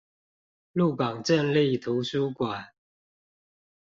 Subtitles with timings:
[0.71, 2.73] 鹿港鎮立圖書館